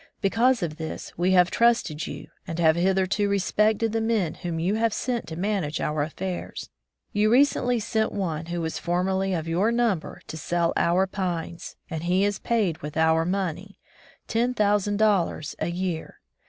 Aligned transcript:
Because 0.19 0.63
of 0.63 0.77
this, 0.77 1.15
we 1.15 1.33
have 1.33 1.51
trusted 1.51 2.07
you, 2.07 2.27
and 2.47 2.57
have 2.57 2.75
hitherto 2.75 3.25
160 3.25 3.25
At 3.61 3.79
the 3.79 3.85
NatiorCs 3.85 3.85
Capital 3.85 3.91
respected 3.91 3.91
the 4.01 4.13
men 4.13 4.33
whom 4.41 4.59
you 4.59 4.73
have 4.73 4.93
sent 4.95 5.27
to 5.27 5.35
manage 5.35 5.79
our 5.79 6.01
affairs. 6.01 6.69
You 7.13 7.29
recently 7.31 7.79
sent 7.79 8.11
one 8.11 8.47
who 8.47 8.61
was 8.61 8.79
formerly 8.79 9.33
of 9.35 9.47
your 9.47 9.71
number 9.71 10.19
to 10.25 10.37
sell 10.37 10.73
our 10.75 11.05
pines, 11.05 11.75
and 11.87 12.01
he 12.05 12.25
is 12.25 12.39
paid 12.39 12.79
with 12.79 12.97
our 12.97 13.25
money, 13.25 13.77
ten 14.27 14.55
thousand 14.55 14.97
dollars 14.97 15.55
a 15.59 15.67
year. 15.69 16.17